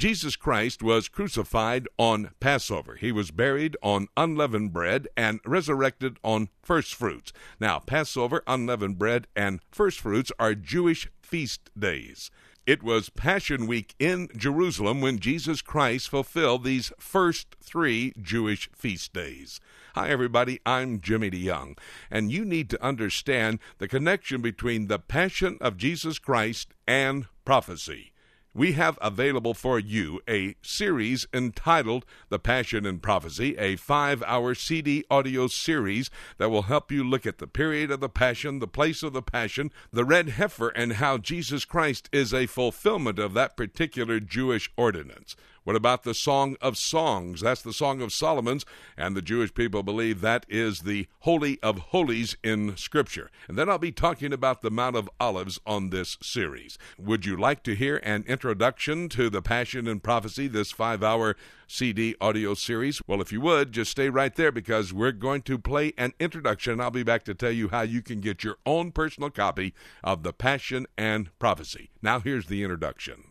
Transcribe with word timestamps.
Jesus 0.00 0.34
Christ 0.34 0.82
was 0.82 1.10
crucified 1.10 1.86
on 1.98 2.30
Passover. 2.40 2.96
He 2.96 3.12
was 3.12 3.30
buried 3.30 3.76
on 3.82 4.08
unleavened 4.16 4.72
bread 4.72 5.08
and 5.14 5.40
resurrected 5.44 6.16
on 6.24 6.48
first 6.62 6.94
fruits. 6.94 7.34
Now, 7.60 7.80
Passover, 7.80 8.42
unleavened 8.46 8.98
bread, 8.98 9.26
and 9.36 9.60
first 9.70 10.00
fruits 10.00 10.32
are 10.38 10.54
Jewish 10.54 11.10
feast 11.20 11.68
days. 11.78 12.30
It 12.66 12.82
was 12.82 13.10
Passion 13.10 13.66
Week 13.66 13.94
in 13.98 14.28
Jerusalem 14.34 15.02
when 15.02 15.18
Jesus 15.18 15.60
Christ 15.60 16.08
fulfilled 16.08 16.64
these 16.64 16.94
first 16.98 17.56
three 17.62 18.14
Jewish 18.18 18.70
feast 18.74 19.12
days. 19.12 19.60
Hi, 19.94 20.08
everybody. 20.08 20.60
I'm 20.64 21.02
Jimmy 21.02 21.30
DeYoung, 21.30 21.76
and 22.10 22.32
you 22.32 22.46
need 22.46 22.70
to 22.70 22.82
understand 22.82 23.58
the 23.76 23.86
connection 23.86 24.40
between 24.40 24.86
the 24.86 24.98
Passion 24.98 25.58
of 25.60 25.76
Jesus 25.76 26.18
Christ 26.18 26.72
and 26.88 27.26
prophecy 27.44 28.14
we 28.52 28.72
have 28.72 28.98
available 29.00 29.54
for 29.54 29.78
you 29.78 30.20
a 30.28 30.56
series 30.60 31.26
entitled 31.32 32.04
The 32.30 32.38
Passion 32.38 32.84
and 32.84 33.00
Prophecy, 33.00 33.56
a 33.56 33.76
five 33.76 34.22
hour 34.26 34.54
CD 34.54 35.04
audio 35.10 35.46
series 35.46 36.10
that 36.38 36.50
will 36.50 36.62
help 36.62 36.90
you 36.90 37.04
look 37.04 37.26
at 37.26 37.38
the 37.38 37.46
period 37.46 37.90
of 37.90 38.00
the 38.00 38.08
Passion, 38.08 38.58
the 38.58 38.66
place 38.66 39.02
of 39.02 39.12
the 39.12 39.22
Passion, 39.22 39.70
the 39.92 40.04
red 40.04 40.30
heifer, 40.30 40.70
and 40.70 40.94
how 40.94 41.18
Jesus 41.18 41.64
Christ 41.64 42.08
is 42.12 42.34
a 42.34 42.46
fulfillment 42.46 43.18
of 43.18 43.34
that 43.34 43.56
particular 43.56 44.18
Jewish 44.18 44.70
ordinance. 44.76 45.36
What 45.70 45.76
about 45.76 46.02
the 46.02 46.14
Song 46.14 46.56
of 46.60 46.76
Songs? 46.76 47.42
That's 47.42 47.62
the 47.62 47.72
Song 47.72 48.02
of 48.02 48.12
Solomon's, 48.12 48.66
and 48.96 49.14
the 49.14 49.22
Jewish 49.22 49.54
people 49.54 49.84
believe 49.84 50.20
that 50.20 50.44
is 50.48 50.80
the 50.80 51.06
Holy 51.20 51.60
of 51.62 51.78
Holies 51.78 52.36
in 52.42 52.76
Scripture. 52.76 53.30
And 53.46 53.56
then 53.56 53.70
I'll 53.70 53.78
be 53.78 53.92
talking 53.92 54.32
about 54.32 54.62
the 54.62 54.70
Mount 54.72 54.96
of 54.96 55.08
Olives 55.20 55.60
on 55.64 55.90
this 55.90 56.18
series. 56.20 56.76
Would 56.98 57.24
you 57.24 57.36
like 57.36 57.62
to 57.62 57.76
hear 57.76 57.98
an 57.98 58.24
introduction 58.26 59.08
to 59.10 59.30
the 59.30 59.42
Passion 59.42 59.86
and 59.86 60.02
Prophecy, 60.02 60.48
this 60.48 60.72
five 60.72 61.04
hour 61.04 61.36
CD 61.68 62.16
audio 62.20 62.54
series? 62.54 63.00
Well, 63.06 63.20
if 63.20 63.30
you 63.30 63.40
would, 63.42 63.70
just 63.70 63.92
stay 63.92 64.08
right 64.08 64.34
there 64.34 64.50
because 64.50 64.92
we're 64.92 65.12
going 65.12 65.42
to 65.42 65.56
play 65.56 65.92
an 65.96 66.14
introduction. 66.18 66.80
I'll 66.80 66.90
be 66.90 67.04
back 67.04 67.22
to 67.26 67.34
tell 67.34 67.52
you 67.52 67.68
how 67.68 67.82
you 67.82 68.02
can 68.02 68.18
get 68.18 68.42
your 68.42 68.56
own 68.66 68.90
personal 68.90 69.30
copy 69.30 69.74
of 70.02 70.24
the 70.24 70.32
Passion 70.32 70.88
and 70.98 71.30
Prophecy. 71.38 71.90
Now, 72.02 72.18
here's 72.18 72.46
the 72.46 72.64
introduction 72.64 73.29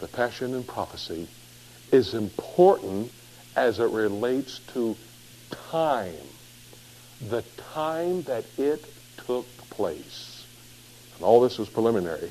the 0.00 0.08
passion 0.08 0.54
and 0.54 0.66
prophecy, 0.66 1.28
is 1.92 2.14
important 2.14 3.10
as 3.56 3.78
it 3.78 3.90
relates 3.90 4.60
to 4.72 4.96
time, 5.50 6.14
the 7.28 7.42
time 7.74 8.22
that 8.24 8.44
it 8.56 8.84
took 9.26 9.46
place. 9.70 10.44
And 11.16 11.24
all 11.24 11.40
this 11.40 11.58
was 11.58 11.68
preliminary 11.68 12.30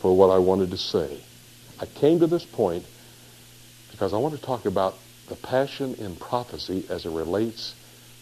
for 0.00 0.16
what 0.16 0.30
I 0.30 0.38
wanted 0.38 0.70
to 0.72 0.78
say. 0.78 1.20
I 1.80 1.86
came 1.86 2.20
to 2.20 2.26
this 2.26 2.44
point 2.44 2.84
because 3.90 4.12
I 4.12 4.16
want 4.16 4.34
to 4.34 4.40
talk 4.40 4.66
about 4.66 4.98
the 5.28 5.36
passion 5.36 5.94
in 5.94 6.16
prophecy 6.16 6.84
as 6.88 7.06
it 7.06 7.10
relates 7.10 7.74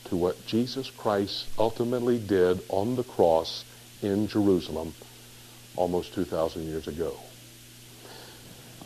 to 0.04 0.16
what 0.16 0.46
Jesus 0.46 0.90
Christ 0.90 1.46
ultimately 1.58 2.18
did 2.18 2.62
on 2.68 2.96
the 2.96 3.02
cross 3.02 3.64
in 4.02 4.28
Jerusalem 4.28 4.94
almost 5.76 6.14
2,000 6.14 6.66
years 6.68 6.86
ago. 6.88 7.18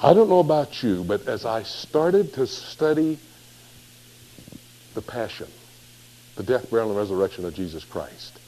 I 0.00 0.12
don't 0.12 0.28
know 0.28 0.40
about 0.40 0.82
you, 0.82 1.04
but 1.04 1.26
as 1.26 1.46
I 1.46 1.62
started 1.62 2.34
to 2.34 2.46
study 2.46 3.18
the 4.94 5.00
passion, 5.00 5.48
the 6.36 6.42
death, 6.42 6.70
burial, 6.70 6.90
and 6.90 6.98
resurrection 6.98 7.46
of 7.46 7.54
Jesus 7.54 7.84
Christ, 7.84 8.38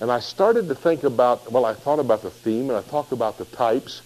and 0.00 0.10
I 0.10 0.20
started 0.20 0.68
to 0.68 0.74
think 0.74 1.02
about, 1.02 1.50
well, 1.50 1.64
I 1.64 1.74
thought 1.74 1.98
about 1.98 2.22
the 2.22 2.30
theme 2.30 2.70
and 2.70 2.78
I 2.78 2.82
talked 2.82 3.12
about 3.12 3.38
the 3.38 3.44
types. 3.44 4.02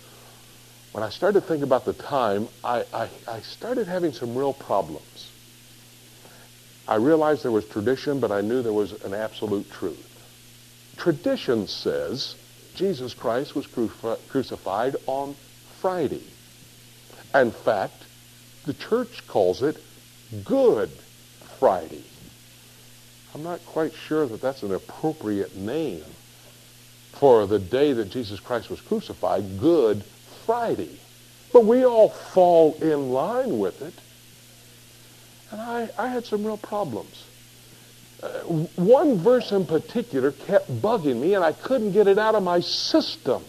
When 0.92 1.03
I 1.03 1.11
started 1.11 1.42
to 1.42 1.47
think 1.47 1.62
about 1.62 1.84
the 1.84 1.92
time, 1.92 2.48
I, 2.64 2.84
I, 2.92 3.09
I 3.27 3.41
started 3.41 3.86
having 3.86 4.12
some 4.12 4.34
real 4.34 4.55
problems. 4.55 5.31
I 6.86 6.97
realized 6.97 7.42
there 7.42 7.53
was 7.53 7.66
tradition, 7.66 8.19
but 8.19 8.33
I 8.33 8.41
knew 8.41 8.62
there 8.62 8.72
was 8.72 8.92
an 8.92 9.12
absolute 9.12 9.70
truth. 9.70 10.06
Tradition 10.97 11.66
says 11.66 12.37
Jesus 12.75 13.12
Christ 13.12 13.54
was 13.54 13.66
crucified 14.31 14.97
on 15.06 15.37
Friday. 15.81 16.22
In 17.34 17.50
fact, 17.50 18.05
the 18.65 18.75
church 18.75 19.27
calls 19.27 19.62
it 19.62 19.77
Good 20.44 20.91
Friday. 21.59 22.05
I'm 23.34 23.43
not 23.43 23.65
quite 23.66 23.93
sure 23.93 24.27
that 24.27 24.41
that's 24.41 24.62
an 24.62 24.72
appropriate 24.72 25.56
name 25.56 26.05
for 27.12 27.47
the 27.47 27.59
day 27.59 27.93
that 27.93 28.11
Jesus 28.11 28.41
Christ 28.41 28.71
was 28.71 28.81
crucified, 28.81 29.61
Good 29.61 30.05
Friday. 30.47 30.99
But 31.53 31.65
we 31.65 31.84
all 31.84 32.09
fall 32.09 32.75
in 32.81 33.11
line 33.11 33.59
with 33.59 33.83
it. 33.83 33.95
And 35.50 35.60
I, 35.60 35.91
I 35.99 36.09
had 36.09 36.25
some 36.27 36.45
real 36.45 36.59
problems. 36.59 37.25
Uh, 38.22 38.41
one 38.77 39.19
verse 39.19 39.53
in 39.53 39.65
particular 39.65 40.33
kept 40.33 40.71
bugging 40.83 41.21
me, 41.21 41.34
and 41.34 41.45
I 41.45 41.53
couldn't 41.53 41.93
get 41.93 42.06
it 42.06 42.19
out 42.19 42.34
of 42.34 42.43
my 42.43 42.60
system. 42.60 43.45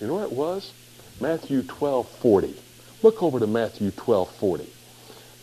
You 0.00 0.06
know 0.06 0.14
what 0.14 0.24
it 0.24 0.32
was? 0.32 0.72
Matthew 1.20 1.62
12 1.62 2.08
40. 2.08 2.54
Look 3.06 3.22
over 3.22 3.38
to 3.38 3.46
Matthew 3.46 3.92
12 3.92 4.34
40. 4.34 4.66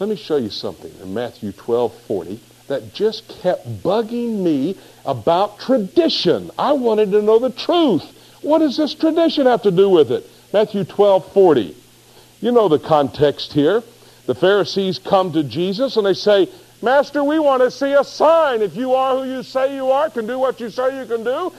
Let 0.02 0.10
me 0.10 0.18
show 0.18 0.36
you 0.36 0.50
something 0.50 0.92
in 1.02 1.14
Matthew 1.14 1.54
12 1.54 1.94
40 2.02 2.38
that 2.68 2.94
just 2.94 3.26
kept 3.42 3.66
bugging 3.82 4.44
me 4.44 4.78
about 5.06 5.60
tradition. 5.60 6.52
I 6.60 6.74
wanted 6.74 7.12
to 7.12 7.22
know 7.22 7.40
the 7.40 7.52
truth. 7.52 8.04
What 8.42 8.60
does 8.60 8.76
this 8.76 8.94
tradition 8.94 9.46
have 9.46 9.62
to 9.62 9.72
do 9.72 9.90
with 9.90 10.12
it? 10.12 10.30
Matthew 10.52 10.84
12 10.84 11.32
40. 11.32 11.74
You 12.42 12.52
know 12.52 12.68
the 12.68 12.80
context 12.80 13.54
here. 13.54 13.82
The 14.26 14.36
Pharisees 14.36 15.00
come 15.00 15.32
to 15.32 15.42
Jesus 15.42 15.96
and 15.96 16.06
they 16.06 16.16
say, 16.16 16.50
Master, 16.82 17.24
we 17.24 17.40
want 17.40 17.64
to 17.64 17.72
see 17.72 17.94
a 17.94 18.04
sign. 18.04 18.62
If 18.62 18.76
you 18.76 18.94
are 18.94 19.24
who 19.24 19.32
you 19.38 19.42
say 19.42 19.74
you 19.74 19.90
are, 19.90 20.10
can 20.10 20.28
do 20.28 20.38
what 20.38 20.60
you 20.60 20.70
say 20.70 21.00
you 21.00 21.06
can 21.06 21.24
do, 21.24 21.54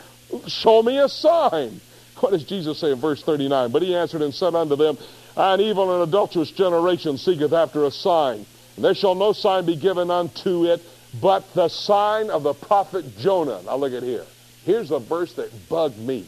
show 0.48 0.82
me 0.82 0.98
a 0.98 1.08
sign. 1.08 1.80
What 2.20 2.32
does 2.32 2.44
Jesus 2.44 2.78
say 2.78 2.92
in 2.92 3.00
verse 3.00 3.22
39? 3.22 3.70
But 3.70 3.80
he 3.80 3.94
answered 3.94 4.20
and 4.20 4.34
said 4.34 4.54
unto 4.54 4.76
them, 4.76 4.98
An 5.36 5.60
evil 5.60 5.92
and 5.92 6.08
adulterous 6.08 6.50
generation 6.50 7.18
seeketh 7.18 7.52
after 7.52 7.84
a 7.84 7.90
sign. 7.90 8.46
And 8.76 8.84
there 8.84 8.94
shall 8.94 9.14
no 9.14 9.32
sign 9.32 9.66
be 9.66 9.76
given 9.76 10.10
unto 10.10 10.66
it 10.66 10.82
but 11.20 11.52
the 11.54 11.68
sign 11.68 12.30
of 12.30 12.42
the 12.42 12.54
prophet 12.54 13.18
Jonah. 13.18 13.60
Now 13.62 13.76
look 13.76 13.92
at 13.92 14.02
here. 14.02 14.24
Here's 14.64 14.90
a 14.90 14.98
verse 14.98 15.32
that 15.34 15.68
bugged 15.68 15.98
me. 15.98 16.26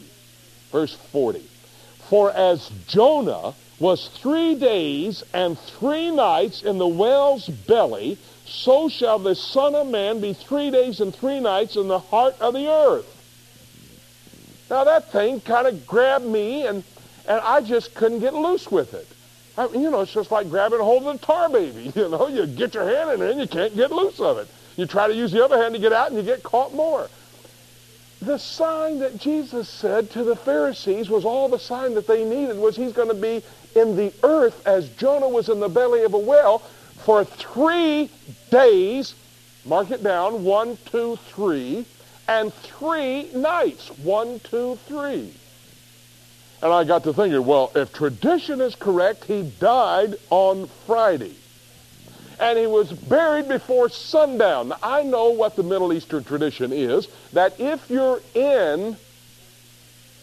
Verse 0.71 0.93
40. 1.11 1.43
For 2.09 2.31
as 2.31 2.69
Jonah 2.87 3.53
was 3.79 4.07
three 4.07 4.55
days 4.55 5.23
and 5.33 5.57
three 5.57 6.11
nights 6.11 6.63
in 6.63 6.77
the 6.77 6.87
whale's 6.87 7.47
belly, 7.47 8.17
so 8.45 8.89
shall 8.89 9.19
the 9.19 9.35
Son 9.35 9.75
of 9.75 9.87
Man 9.87 10.21
be 10.21 10.33
three 10.33 10.71
days 10.71 10.99
and 10.99 11.13
three 11.13 11.39
nights 11.39 11.75
in 11.75 11.87
the 11.87 11.99
heart 11.99 12.35
of 12.39 12.53
the 12.53 12.67
earth. 12.67 13.13
Now 14.69 14.83
that 14.85 15.11
thing 15.11 15.41
kind 15.41 15.67
of 15.67 15.85
grabbed 15.85 16.25
me, 16.25 16.65
and, 16.65 16.83
and 17.27 17.41
I 17.41 17.61
just 17.61 17.93
couldn't 17.93 18.19
get 18.19 18.33
loose 18.33 18.71
with 18.71 18.93
it. 18.93 19.07
I 19.57 19.67
you 19.67 19.89
know, 19.89 20.01
it's 20.01 20.13
just 20.13 20.31
like 20.31 20.49
grabbing 20.49 20.79
a 20.79 20.83
hold 20.83 21.03
of 21.03 21.15
a 21.15 21.17
tar 21.17 21.49
baby. 21.49 21.91
You 21.95 22.09
know, 22.09 22.27
you 22.27 22.45
get 22.45 22.73
your 22.73 22.85
hand 22.85 23.11
in 23.11 23.27
it 23.27 23.31
and 23.31 23.39
you 23.39 23.47
can't 23.47 23.75
get 23.75 23.91
loose 23.91 24.19
of 24.19 24.37
it. 24.37 24.47
You 24.75 24.85
try 24.85 25.07
to 25.07 25.13
use 25.13 25.31
the 25.31 25.43
other 25.43 25.57
hand 25.57 25.73
to 25.73 25.79
get 25.79 25.91
out 25.91 26.09
and 26.09 26.17
you 26.17 26.23
get 26.23 26.43
caught 26.43 26.73
more. 26.73 27.09
The 28.21 28.37
sign 28.37 28.99
that 28.99 29.17
Jesus 29.17 29.69
said 29.69 30.09
to 30.11 30.23
the 30.23 30.35
Pharisees 30.35 31.09
was 31.09 31.25
all 31.25 31.49
the 31.49 31.59
sign 31.59 31.93
that 31.95 32.07
they 32.07 32.23
needed 32.23 32.57
was 32.57 32.75
he's 32.75 32.93
going 32.93 33.09
to 33.09 33.13
be 33.13 33.43
in 33.75 33.95
the 33.95 34.11
earth 34.23 34.65
as 34.65 34.89
Jonah 34.89 35.29
was 35.29 35.49
in 35.49 35.59
the 35.59 35.69
belly 35.69 36.03
of 36.03 36.13
a 36.13 36.19
whale 36.19 36.59
for 37.03 37.23
three 37.23 38.09
days. 38.49 39.13
Mark 39.65 39.91
it 39.91 40.03
down. 40.03 40.43
One, 40.43 40.77
two, 40.85 41.17
three 41.27 41.85
and 42.27 42.53
three 42.53 43.29
nights. 43.33 43.89
One, 43.99 44.39
two, 44.41 44.77
three. 44.87 45.33
And 46.61 46.73
I 46.73 46.83
got 46.83 47.03
to 47.03 47.13
thinking, 47.13 47.45
well, 47.45 47.71
if 47.75 47.93
tradition 47.93 48.61
is 48.61 48.75
correct, 48.75 49.25
he 49.25 49.43
died 49.59 50.15
on 50.29 50.67
Friday. 50.85 51.35
And 52.39 52.57
he 52.57 52.67
was 52.67 52.91
buried 52.91 53.47
before 53.47 53.89
sundown. 53.89 54.69
Now, 54.69 54.77
I 54.81 55.03
know 55.03 55.29
what 55.29 55.55
the 55.55 55.63
Middle 55.63 55.93
Eastern 55.93 56.23
tradition 56.23 56.71
is, 56.71 57.07
that 57.33 57.59
if 57.59 57.89
you're 57.89 58.21
in 58.33 58.97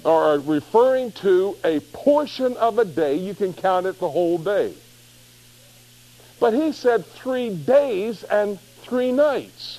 or 0.05 0.39
referring 0.39 1.13
to 1.13 1.57
a 1.65 1.81
portion 1.81 2.57
of 2.57 2.79
a 2.79 2.85
day, 2.85 3.17
you 3.17 3.35
can 3.35 3.53
count 3.53 3.87
it 3.87 3.99
the 3.99 4.11
whole 4.11 4.39
day. 4.39 4.75
But 6.41 6.53
he 6.53 6.73
said 6.73 7.07
three 7.07 7.55
days 7.55 8.23
and 8.25 8.61
three 8.83 9.13
nights. 9.13 9.79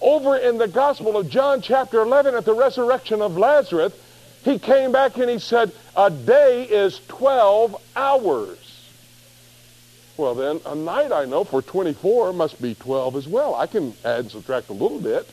Over 0.00 0.36
in 0.36 0.58
the 0.58 0.68
Gospel 0.68 1.16
of 1.16 1.28
John, 1.28 1.60
chapter 1.60 2.00
11, 2.00 2.34
at 2.34 2.44
the 2.44 2.54
resurrection 2.54 3.20
of 3.20 3.36
Lazarus, 3.36 3.92
he 4.44 4.58
came 4.58 4.92
back 4.92 5.16
and 5.18 5.28
he 5.28 5.38
said, 5.38 5.72
A 5.96 6.10
day 6.10 6.64
is 6.64 7.00
12 7.08 7.76
hours. 7.94 8.58
Well, 10.16 10.34
then, 10.34 10.60
a 10.66 10.74
night 10.74 11.12
I 11.12 11.24
know 11.24 11.44
for 11.44 11.62
24 11.62 12.32
must 12.32 12.60
be 12.60 12.74
12 12.74 13.16
as 13.16 13.28
well. 13.28 13.54
I 13.54 13.66
can 13.66 13.94
add 14.04 14.20
and 14.20 14.30
subtract 14.30 14.68
a 14.68 14.74
little 14.74 15.00
bit. 15.00 15.26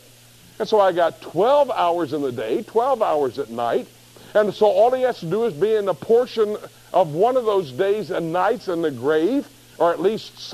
And 0.60 0.68
so 0.68 0.80
I 0.80 0.92
got 0.92 1.22
12 1.22 1.70
hours 1.72 2.14
in 2.14 2.22
the 2.22 2.32
day, 2.32 2.64
12 2.64 3.02
hours 3.02 3.38
at 3.38 3.50
night. 3.50 3.88
And 4.34 4.54
so 4.54 4.66
all 4.66 4.92
he 4.92 5.04
has 5.04 5.20
to 5.20 5.26
do 5.26 5.46
is 5.46 5.54
be 5.54 5.76
in 5.76 5.88
a 5.88 5.94
portion 5.94 6.58
of 6.94 7.14
one 7.14 7.38
of 7.38 7.46
those 7.46 7.72
days 7.72 8.12
and 8.12 8.34
nights 8.34 8.68
in 8.68 8.82
the 8.82 8.92
grave, 8.92 9.48
or 9.78 9.92
at 9.92 10.02
least. 10.02 10.54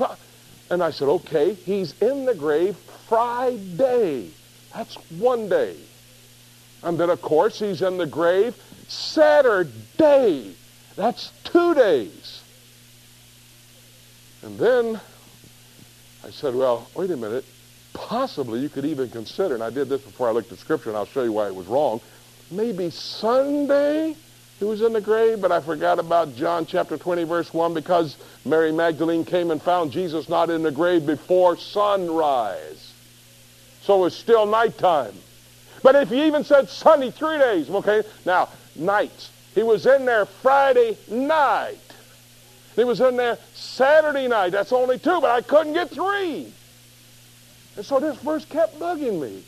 And 0.70 0.82
I 0.82 0.90
said, 0.90 1.08
okay, 1.08 1.54
he's 1.54 2.00
in 2.00 2.24
the 2.24 2.34
grave 2.34 2.76
Friday. 3.08 4.30
That's 4.74 4.94
one 5.10 5.48
day. 5.48 5.76
And 6.84 6.98
then, 6.98 7.10
of 7.10 7.22
course, 7.22 7.58
he's 7.58 7.82
in 7.82 7.96
the 7.96 8.06
grave 8.06 8.54
Saturday. 8.88 10.54
That's 10.96 11.32
two 11.44 11.74
days. 11.74 12.42
And 14.42 14.58
then 14.58 15.00
I 16.24 16.30
said, 16.30 16.54
well, 16.54 16.88
wait 16.94 17.10
a 17.10 17.16
minute. 17.16 17.44
Possibly 17.94 18.60
you 18.60 18.68
could 18.68 18.84
even 18.84 19.08
consider, 19.08 19.54
and 19.54 19.62
I 19.62 19.70
did 19.70 19.88
this 19.88 20.02
before 20.02 20.28
I 20.28 20.32
looked 20.32 20.52
at 20.52 20.58
Scripture, 20.58 20.90
and 20.90 20.96
I'll 20.96 21.06
show 21.06 21.22
you 21.22 21.32
why 21.32 21.46
it 21.46 21.54
was 21.54 21.66
wrong. 21.66 22.00
Maybe 22.50 22.90
Sunday 22.90 24.14
he 24.58 24.64
was 24.64 24.82
in 24.82 24.92
the 24.92 25.00
grave, 25.00 25.40
but 25.40 25.52
I 25.52 25.60
forgot 25.60 25.98
about 25.98 26.36
John 26.36 26.66
chapter 26.66 26.98
20, 26.98 27.24
verse 27.24 27.54
1, 27.54 27.72
because 27.72 28.16
Mary 28.44 28.72
Magdalene 28.72 29.24
came 29.24 29.50
and 29.50 29.62
found 29.62 29.92
Jesus 29.92 30.28
not 30.28 30.50
in 30.50 30.62
the 30.62 30.70
grave 30.70 31.06
before 31.06 31.56
sunrise. 31.56 32.92
So 33.82 34.04
it's 34.04 34.16
still 34.16 34.44
nighttime. 34.46 35.14
But 35.84 35.96
if 35.96 36.08
he 36.08 36.26
even 36.26 36.44
said 36.44 36.70
Sunday, 36.70 37.10
three 37.10 37.36
days, 37.36 37.68
okay? 37.68 38.02
Now, 38.24 38.48
nights. 38.74 39.30
He 39.54 39.62
was 39.62 39.84
in 39.84 40.06
there 40.06 40.24
Friday 40.24 40.96
night. 41.08 41.76
He 42.74 42.84
was 42.84 43.02
in 43.02 43.16
there 43.18 43.36
Saturday 43.52 44.26
night. 44.26 44.52
That's 44.52 44.72
only 44.72 44.98
two, 44.98 45.20
but 45.20 45.30
I 45.30 45.42
couldn't 45.42 45.74
get 45.74 45.90
three. 45.90 46.50
And 47.76 47.84
so 47.84 48.00
this 48.00 48.16
verse 48.16 48.46
kept 48.46 48.80
bugging 48.80 49.20
me. 49.20 49.42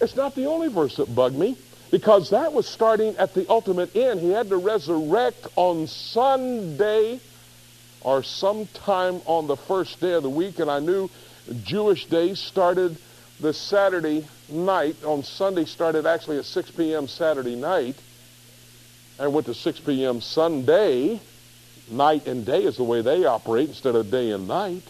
It's 0.00 0.16
not 0.16 0.34
the 0.34 0.46
only 0.46 0.68
verse 0.68 0.96
that 0.96 1.14
bugged 1.14 1.36
me 1.36 1.58
because 1.90 2.30
that 2.30 2.54
was 2.54 2.66
starting 2.66 3.14
at 3.18 3.34
the 3.34 3.46
ultimate 3.50 3.94
end. 3.94 4.20
He 4.20 4.30
had 4.30 4.48
to 4.48 4.56
resurrect 4.56 5.46
on 5.54 5.86
Sunday 5.86 7.20
or 8.00 8.22
sometime 8.22 9.20
on 9.26 9.48
the 9.48 9.56
first 9.56 10.00
day 10.00 10.14
of 10.14 10.22
the 10.22 10.30
week, 10.30 10.60
and 10.60 10.70
I 10.70 10.78
knew 10.78 11.10
Jewish 11.62 12.06
days 12.06 12.40
started 12.40 12.96
the 13.40 13.52
Saturday 13.52 14.26
night. 14.48 14.96
On 15.04 15.22
Sunday 15.22 15.64
started 15.64 16.06
actually 16.06 16.38
at 16.38 16.44
6 16.44 16.70
p.m. 16.72 17.08
Saturday 17.08 17.56
night 17.56 17.96
and 19.18 19.32
went 19.32 19.46
to 19.46 19.54
6 19.54 19.80
p.m. 19.80 20.20
Sunday. 20.20 21.20
Night 21.90 22.26
and 22.26 22.46
day 22.46 22.64
is 22.64 22.78
the 22.78 22.84
way 22.84 23.02
they 23.02 23.26
operate 23.26 23.68
instead 23.68 23.94
of 23.94 24.10
day 24.10 24.30
and 24.30 24.48
night. 24.48 24.82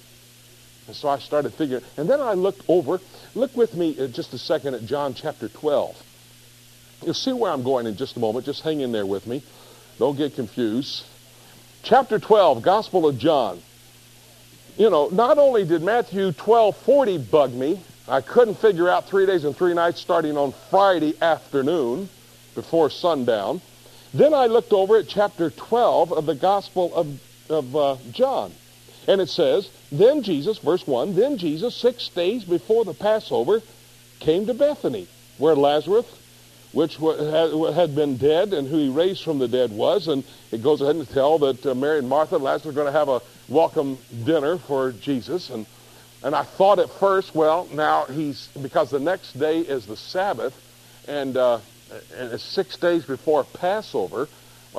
And 0.87 0.94
so 0.94 1.08
I 1.08 1.19
started 1.19 1.52
figuring. 1.55 1.82
And 1.96 2.08
then 2.08 2.20
I 2.20 2.35
looked 2.35 2.62
over. 2.69 3.00
Look 3.35 3.56
with 3.56 3.75
me 3.75 3.99
uh, 3.99 4.06
just 4.06 4.32
a 4.32 4.38
second 4.38 4.75
at 4.75 4.85
John 4.85 5.14
chapter 5.14 5.49
12. 5.49 6.00
You'll 7.02 7.14
see 7.14 7.32
where 7.32 7.50
I'm 7.50 7.62
going 7.62 7.87
in 7.87 7.97
just 7.97 8.17
a 8.17 8.20
moment. 8.20 8.47
Just 8.47 8.62
hang 8.62 8.81
in 8.81 8.93
there 8.93 9.06
with 9.06 9.26
me. 9.26 9.43
Don't 9.99 10.17
get 10.17 10.35
confused. 10.35 11.05
Chapter 11.82 12.19
12, 12.19 12.62
Gospel 12.62 13.06
of 13.06 13.19
John. 13.19 13.61
You 14.76 14.90
know, 14.90 15.08
not 15.08 15.38
only 15.38 15.64
did 15.64 15.82
Matthew 15.82 16.32
12:40 16.32 17.31
bug 17.31 17.52
me, 17.52 17.81
I 18.06 18.21
couldn't 18.21 18.56
figure 18.56 18.89
out 18.89 19.09
three 19.09 19.25
days 19.25 19.45
and 19.45 19.56
three 19.56 19.73
nights 19.73 20.01
starting 20.01 20.37
on 20.37 20.53
Friday 20.71 21.15
afternoon 21.23 22.11
before 22.55 22.91
sundown. 22.91 23.62
Then 24.12 24.35
I 24.35 24.47
looked 24.47 24.73
over 24.73 24.99
at 24.99 25.09
chapter 25.09 25.49
12 25.49 26.12
of 26.12 26.27
the 26.27 26.35
Gospel 26.35 26.95
of, 26.95 27.19
of 27.51 27.75
uh, 27.75 27.97
John. 28.12 28.53
And 29.09 29.21
it 29.21 29.31
says, 29.31 29.71
Then 29.91 30.23
Jesus, 30.23 30.59
verse 30.59 30.87
1, 30.87 31.15
Then 31.15 31.39
Jesus, 31.39 31.75
six 31.75 32.09
days 32.11 32.45
before 32.45 32.85
the 32.85 32.95
Passover, 32.95 33.62
came 34.21 34.47
to 34.47 34.55
Bethany, 34.55 35.09
where 35.39 35.57
Lazarus, 35.57 36.07
which 36.73 36.97
had 36.97 37.95
been 37.95 38.19
dead 38.19 38.53
and 38.53 38.69
who 38.69 38.77
he 38.77 38.89
raised 38.91 39.25
from 39.25 39.39
the 39.39 39.49
dead 39.49 39.73
was. 39.73 40.09
And 40.09 40.25
it 40.53 40.62
goes 40.62 40.83
ahead 40.83 40.97
and 40.97 41.09
tell 41.09 41.39
that 41.39 41.65
uh, 41.65 41.75
Mary 41.75 42.00
and 42.00 42.09
Martha 42.09 42.35
and 42.35 42.45
Lazarus 42.45 42.73
are 42.73 42.77
going 42.77 42.93
to 42.93 42.99
have 42.99 43.09
a 43.09 43.23
welcome 43.49 43.97
dinner 44.25 44.59
for 44.59 44.93
Jesus. 44.93 45.49
And, 45.49 45.65
and 46.25 46.35
I 46.35 46.43
thought 46.43 46.79
at 46.79 46.91
first, 46.91 47.35
well, 47.35 47.69
now 47.71 48.06
he's, 48.06 48.49
because 48.61 48.91
the 48.91 48.99
next 48.99 49.38
day 49.38 49.61
is 49.61 49.87
the 49.87 49.97
Sabbath, 49.97 50.55
and, 51.05 51.37
uh, 51.37 51.61
and 51.91 52.32
it's 52.32 52.43
six 52.43 52.79
days 52.79 53.05
before 53.05 53.44
Passover. 53.44 54.31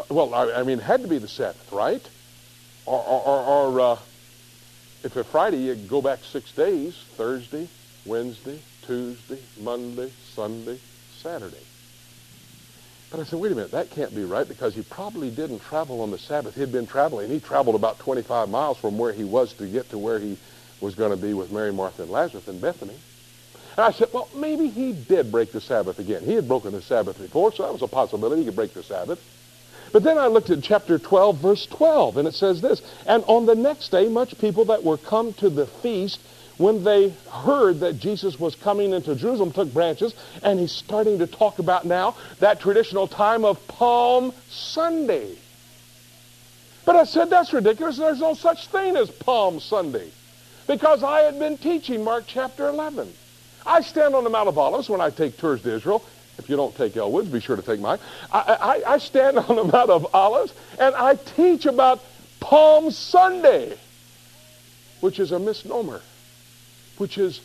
Well, 0.09 0.33
I, 0.33 0.51
I 0.53 0.63
mean, 0.63 0.79
it 0.79 0.83
had 0.83 1.03
to 1.03 1.07
be 1.07 1.19
the 1.19 1.27
Sabbath, 1.27 1.71
right? 1.71 2.09
Or, 2.87 2.99
or, 2.99 3.43
or 3.43 3.79
uh, 3.79 3.99
if 5.03 5.15
it's 5.15 5.29
Friday, 5.29 5.57
you 5.57 5.75
go 5.75 6.01
back 6.01 6.23
six 6.23 6.51
days 6.51 7.05
Thursday, 7.15 7.69
Wednesday, 8.05 8.63
Tuesday, 8.81 9.39
Monday, 9.55 10.11
Sunday, 10.33 10.79
Saturday. 11.09 11.67
But 13.11 13.19
I 13.19 13.23
said, 13.23 13.39
wait 13.39 13.51
a 13.51 13.55
minute, 13.55 13.71
that 13.71 13.91
can't 13.91 14.15
be 14.15 14.23
right 14.23 14.47
because 14.47 14.73
he 14.73 14.81
probably 14.81 15.29
didn't 15.29 15.59
travel 15.59 16.01
on 16.01 16.09
the 16.09 16.17
Sabbath. 16.17 16.55
He'd 16.55 16.71
been 16.71 16.87
traveling. 16.87 17.29
He 17.29 17.39
traveled 17.39 17.75
about 17.75 17.99
25 17.99 18.49
miles 18.49 18.77
from 18.79 18.97
where 18.97 19.13
he 19.13 19.23
was 19.23 19.53
to 19.53 19.67
get 19.67 19.89
to 19.89 19.97
where 19.99 20.19
he 20.19 20.37
was 20.81 20.95
going 20.95 21.11
to 21.11 21.17
be 21.17 21.33
with 21.33 21.51
Mary, 21.51 21.71
Martha, 21.71 22.03
and 22.03 22.11
Lazarus 22.11 22.47
in 22.47 22.59
Bethany. 22.59 22.95
And 23.77 23.85
I 23.85 23.91
said, 23.91 24.09
well, 24.13 24.29
maybe 24.35 24.69
he 24.69 24.93
did 24.93 25.31
break 25.31 25.51
the 25.51 25.61
Sabbath 25.61 25.99
again. 25.99 26.23
He 26.23 26.33
had 26.33 26.47
broken 26.47 26.71
the 26.71 26.81
Sabbath 26.81 27.19
before, 27.19 27.51
so 27.53 27.63
that 27.63 27.73
was 27.73 27.81
a 27.81 27.87
possibility 27.87 28.41
he 28.41 28.45
could 28.45 28.55
break 28.55 28.73
the 28.73 28.83
Sabbath. 28.83 29.19
But 29.91 30.03
then 30.03 30.17
I 30.17 30.27
looked 30.27 30.49
at 30.49 30.61
chapter 30.63 30.97
12, 30.97 31.37
verse 31.37 31.65
12, 31.67 32.17
and 32.17 32.27
it 32.27 32.33
says 32.33 32.61
this, 32.61 32.81
And 33.05 33.23
on 33.27 33.45
the 33.45 33.55
next 33.55 33.89
day, 33.89 34.07
much 34.07 34.37
people 34.39 34.65
that 34.65 34.83
were 34.83 34.97
come 34.97 35.33
to 35.35 35.49
the 35.49 35.67
feast 35.67 36.19
when 36.57 36.83
they 36.83 37.09
heard 37.29 37.81
that 37.81 37.99
Jesus 37.99 38.39
was 38.39 38.55
coming 38.55 38.93
into 38.93 39.15
Jerusalem, 39.15 39.51
took 39.51 39.73
branches, 39.73 40.13
and 40.41 40.59
he's 40.59 40.71
starting 40.71 41.19
to 41.19 41.27
talk 41.27 41.59
about 41.59 41.85
now 41.85 42.15
that 42.39 42.61
traditional 42.61 43.07
time 43.07 43.43
of 43.43 43.67
Palm 43.67 44.33
Sunday. 44.49 45.35
But 46.85 46.95
I 46.95 47.03
said, 47.03 47.29
that's 47.29 47.51
ridiculous. 47.51 47.97
There's 47.97 48.19
no 48.19 48.35
such 48.35 48.67
thing 48.67 48.95
as 48.95 49.09
Palm 49.09 49.59
Sunday. 49.59 50.09
Because 50.67 51.03
I 51.03 51.21
had 51.21 51.39
been 51.39 51.57
teaching 51.57 52.03
Mark 52.03 52.25
chapter 52.27 52.67
11. 52.67 53.13
I 53.65 53.81
stand 53.81 54.15
on 54.15 54.23
the 54.23 54.29
Mount 54.29 54.47
of 54.47 54.57
Olives 54.57 54.89
when 54.89 55.01
I 55.01 55.09
take 55.09 55.37
tours 55.37 55.61
to 55.63 55.75
Israel. 55.75 56.03
If 56.37 56.49
you 56.49 56.55
don't 56.55 56.75
take 56.75 56.93
Elwoods, 56.93 57.31
be 57.31 57.39
sure 57.39 57.55
to 57.55 57.61
take 57.61 57.79
mine. 57.79 57.99
I, 58.31 58.81
I, 58.85 58.93
I 58.93 58.97
stand 58.97 59.37
on 59.49 59.55
the 59.55 59.63
Mount 59.63 59.89
of 59.89 60.13
Olives 60.13 60.53
and 60.79 60.95
I 60.95 61.15
teach 61.15 61.65
about 61.65 62.03
Palm 62.39 62.91
Sunday, 62.91 63.77
which 65.01 65.19
is 65.19 65.31
a 65.31 65.39
misnomer 65.39 66.01
which 66.97 67.17
is 67.17 67.41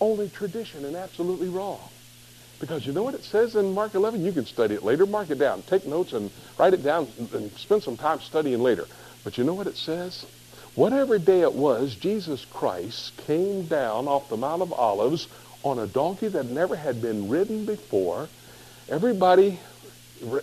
only 0.00 0.28
tradition 0.28 0.84
and 0.84 0.96
absolutely 0.96 1.48
wrong. 1.48 1.80
Because 2.60 2.86
you 2.86 2.92
know 2.92 3.02
what 3.02 3.14
it 3.14 3.24
says 3.24 3.54
in 3.54 3.72
Mark 3.72 3.94
11? 3.94 4.24
You 4.24 4.32
can 4.32 4.46
study 4.46 4.74
it 4.74 4.82
later. 4.82 5.06
Mark 5.06 5.30
it 5.30 5.38
down. 5.38 5.62
Take 5.62 5.86
notes 5.86 6.12
and 6.12 6.30
write 6.58 6.74
it 6.74 6.82
down 6.82 7.08
and 7.32 7.52
spend 7.52 7.82
some 7.82 7.96
time 7.96 8.20
studying 8.20 8.60
later. 8.60 8.86
But 9.22 9.38
you 9.38 9.44
know 9.44 9.54
what 9.54 9.66
it 9.66 9.76
says? 9.76 10.26
Whatever 10.78 11.18
day 11.18 11.40
it 11.40 11.52
was, 11.52 11.96
Jesus 11.96 12.44
Christ 12.44 13.16
came 13.26 13.66
down 13.66 14.06
off 14.06 14.28
the 14.28 14.36
Mount 14.36 14.62
of 14.62 14.72
Olives 14.72 15.26
on 15.64 15.80
a 15.80 15.88
donkey 15.88 16.28
that 16.28 16.46
never 16.46 16.76
had 16.76 17.02
been 17.02 17.28
ridden 17.28 17.64
before. 17.64 18.30
Everybody 18.88 19.58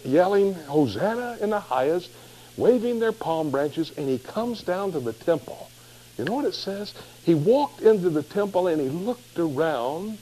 yelling, 0.04 0.54
Hosanna 0.54 1.38
in 1.40 1.52
the 1.52 1.62
highest, 1.62 2.12
waving 2.58 3.00
their 3.00 3.14
palm 3.14 3.50
branches, 3.50 3.94
and 3.96 4.10
he 4.10 4.18
comes 4.18 4.62
down 4.62 4.92
to 4.92 5.00
the 5.00 5.14
temple. 5.14 5.72
You 6.18 6.26
know 6.26 6.34
what 6.34 6.44
it 6.44 6.56
says? 6.56 6.94
He 7.24 7.34
walked 7.34 7.80
into 7.80 8.10
the 8.10 8.24
temple 8.24 8.68
and 8.68 8.82
he 8.82 8.90
looked 8.90 9.40
around. 9.40 10.18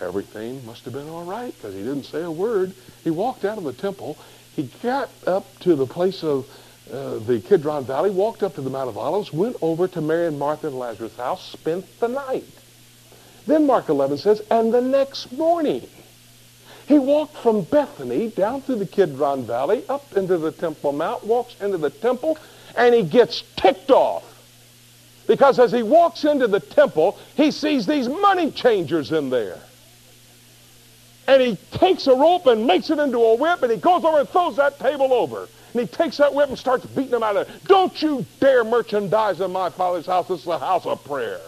Everything 0.00 0.66
must 0.66 0.84
have 0.84 0.94
been 0.94 1.08
all 1.08 1.22
right 1.22 1.56
because 1.56 1.74
he 1.76 1.82
didn't 1.82 2.06
say 2.06 2.22
a 2.22 2.30
word. 2.30 2.74
He 3.04 3.10
walked 3.10 3.44
out 3.44 3.56
of 3.56 3.62
the 3.62 3.72
temple. 3.72 4.18
He 4.50 4.64
got 4.82 5.10
up 5.28 5.60
to 5.60 5.76
the 5.76 5.86
place 5.86 6.24
of 6.24 6.46
uh, 6.92 7.18
the 7.18 7.40
Kidron 7.40 7.84
Valley, 7.84 8.10
walked 8.10 8.42
up 8.42 8.54
to 8.54 8.60
the 8.60 8.70
Mount 8.70 8.88
of 8.88 8.98
Olives, 8.98 9.32
went 9.32 9.56
over 9.62 9.88
to 9.88 10.00
Mary 10.00 10.26
and 10.26 10.38
Martha 10.38 10.68
and 10.68 10.78
Lazarus' 10.78 11.16
house, 11.16 11.50
spent 11.52 11.86
the 12.00 12.08
night. 12.08 12.44
Then 13.46 13.66
Mark 13.66 13.88
11 13.88 14.18
says, 14.18 14.42
and 14.50 14.72
the 14.72 14.80
next 14.80 15.32
morning, 15.32 15.86
he 16.86 16.98
walked 16.98 17.36
from 17.36 17.62
Bethany 17.62 18.28
down 18.28 18.62
through 18.62 18.76
the 18.76 18.86
Kidron 18.86 19.44
Valley, 19.44 19.84
up 19.88 20.16
into 20.16 20.38
the 20.38 20.52
Temple 20.52 20.92
Mount, 20.92 21.24
walks 21.24 21.54
into 21.60 21.78
the 21.78 21.90
temple, 21.90 22.38
and 22.76 22.94
he 22.94 23.02
gets 23.02 23.42
ticked 23.56 23.90
off 23.90 24.24
because 25.28 25.58
as 25.58 25.70
he 25.70 25.84
walks 25.84 26.24
into 26.24 26.48
the 26.48 26.58
temple, 26.58 27.16
he 27.36 27.52
sees 27.52 27.86
these 27.86 28.08
money 28.08 28.50
changers 28.50 29.12
in 29.12 29.30
there. 29.30 29.60
And 31.28 31.42
he 31.42 31.56
takes 31.72 32.06
a 32.06 32.14
rope 32.14 32.46
and 32.46 32.66
makes 32.66 32.88
it 32.88 32.98
into 32.98 33.18
a 33.18 33.34
whip, 33.36 33.62
and 33.62 33.70
he 33.70 33.76
goes 33.76 34.02
over 34.04 34.20
and 34.20 34.28
throws 34.28 34.56
that 34.56 34.80
table 34.80 35.12
over. 35.12 35.46
And 35.72 35.82
he 35.82 35.86
takes 35.86 36.16
that 36.16 36.34
whip 36.34 36.48
and 36.48 36.58
starts 36.58 36.86
beating 36.86 37.10
them 37.10 37.22
out 37.22 37.36
of 37.36 37.48
it. 37.48 37.64
Don't 37.64 38.00
you 38.00 38.24
dare 38.40 38.64
merchandise 38.64 39.40
in 39.40 39.52
my 39.52 39.70
father's 39.70 40.06
house. 40.06 40.28
This 40.28 40.40
is 40.40 40.46
a 40.46 40.58
house 40.58 40.86
of 40.86 41.02
prayer. 41.04 41.40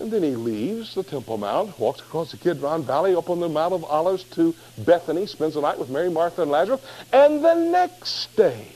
And 0.00 0.10
then 0.10 0.22
he 0.22 0.34
leaves 0.34 0.94
the 0.94 1.02
Temple 1.02 1.36
Mount, 1.36 1.78
walks 1.78 2.00
across 2.00 2.30
the 2.30 2.38
Kidron 2.38 2.84
Valley, 2.84 3.14
up 3.14 3.28
on 3.28 3.40
the 3.40 3.48
Mount 3.48 3.74
of 3.74 3.84
Olives 3.84 4.24
to 4.34 4.54
Bethany, 4.78 5.26
spends 5.26 5.54
the 5.54 5.60
night 5.60 5.78
with 5.78 5.90
Mary, 5.90 6.08
Martha, 6.08 6.42
and 6.42 6.50
Lazarus. 6.50 6.80
And 7.12 7.44
the 7.44 7.54
next 7.54 8.34
day, 8.34 8.66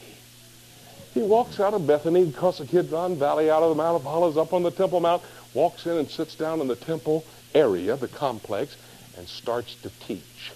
he 1.14 1.22
walks 1.22 1.60
out 1.60 1.72
of 1.72 1.86
Bethany, 1.86 2.28
across 2.28 2.58
the 2.58 2.66
Kidron 2.66 3.16
Valley, 3.16 3.50
out 3.50 3.62
of 3.62 3.70
the 3.70 3.74
Mount 3.76 3.96
of 3.96 4.06
Olives, 4.06 4.36
up 4.36 4.52
on 4.52 4.62
the 4.62 4.70
Temple 4.70 5.00
Mount, 5.00 5.22
walks 5.54 5.86
in 5.86 5.96
and 5.96 6.10
sits 6.10 6.34
down 6.34 6.60
in 6.60 6.68
the 6.68 6.76
temple 6.76 7.24
area, 7.54 7.96
the 7.96 8.08
complex, 8.08 8.76
and 9.16 9.26
starts 9.26 9.76
to 9.76 9.90
teach. 10.06 10.52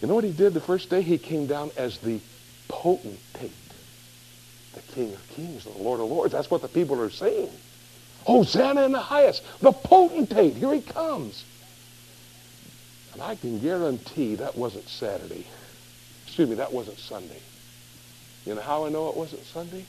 You 0.00 0.08
know 0.08 0.14
what 0.14 0.24
he 0.24 0.32
did 0.32 0.54
the 0.54 0.60
first 0.60 0.90
day? 0.90 1.02
He 1.02 1.18
came 1.18 1.46
down 1.46 1.70
as 1.76 1.98
the 1.98 2.20
potentate, 2.68 3.52
the 4.74 4.80
King 4.92 5.12
of 5.14 5.28
Kings, 5.28 5.64
the 5.64 5.70
Lord 5.82 6.00
of 6.00 6.06
Lords. 6.06 6.32
That's 6.32 6.50
what 6.50 6.62
the 6.62 6.68
people 6.68 7.00
are 7.00 7.10
saying. 7.10 7.50
Hosanna 8.24 8.84
in 8.84 8.92
the 8.92 9.00
highest, 9.00 9.42
the 9.60 9.72
potentate. 9.72 10.54
Here 10.54 10.72
he 10.72 10.80
comes. 10.80 11.44
And 13.12 13.22
I 13.22 13.36
can 13.36 13.60
guarantee 13.60 14.34
that 14.36 14.56
wasn't 14.56 14.88
Saturday. 14.88 15.46
Excuse 16.26 16.48
me, 16.48 16.56
that 16.56 16.72
wasn't 16.72 16.98
Sunday. 16.98 17.40
You 18.44 18.54
know 18.54 18.60
how 18.60 18.86
I 18.86 18.88
know 18.88 19.08
it 19.08 19.16
wasn't 19.16 19.44
Sunday? 19.44 19.84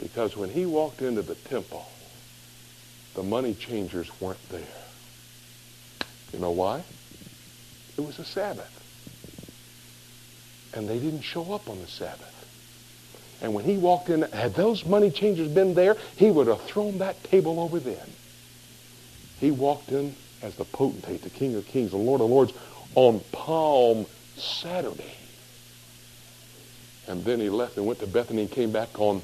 Because 0.00 0.36
when 0.36 0.50
he 0.50 0.66
walked 0.66 1.02
into 1.02 1.22
the 1.22 1.36
temple, 1.36 1.86
the 3.14 3.22
money 3.22 3.54
changers 3.54 4.10
weren't 4.20 4.48
there. 4.48 4.60
You 6.32 6.40
know 6.40 6.50
why? 6.50 6.82
It 7.96 8.00
was 8.00 8.18
a 8.18 8.24
Sabbath. 8.24 8.70
And 10.72 10.88
they 10.88 10.98
didn't 10.98 11.22
show 11.22 11.52
up 11.52 11.70
on 11.70 11.80
the 11.80 11.86
Sabbath. 11.86 12.30
And 13.40 13.54
when 13.54 13.64
he 13.64 13.76
walked 13.76 14.08
in, 14.10 14.22
had 14.22 14.54
those 14.54 14.84
money 14.84 15.10
changers 15.10 15.48
been 15.48 15.74
there, 15.74 15.96
he 16.16 16.30
would 16.30 16.46
have 16.46 16.62
thrown 16.62 16.98
that 16.98 17.22
table 17.24 17.60
over 17.60 17.78
then. 17.78 18.12
He 19.38 19.50
walked 19.50 19.90
in 19.90 20.14
as 20.42 20.54
the 20.56 20.64
potentate, 20.64 21.22
the 21.22 21.30
King 21.30 21.54
of 21.54 21.66
Kings, 21.66 21.90
the 21.90 21.96
Lord 21.96 22.20
of 22.20 22.30
Lords, 22.30 22.52
on 22.94 23.20
Palm 23.32 24.06
Saturday. 24.36 25.16
And 27.06 27.24
then 27.24 27.40
he 27.40 27.50
left 27.50 27.76
and 27.76 27.86
went 27.86 28.00
to 28.00 28.06
Bethany 28.06 28.42
and 28.42 28.50
came 28.50 28.72
back 28.72 28.98
on 28.98 29.22